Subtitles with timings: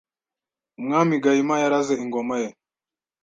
[0.79, 2.49] Umwami Gahima yaraze ingoma ye